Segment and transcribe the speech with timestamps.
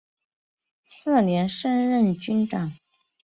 [0.81, 2.73] 次年升任军长。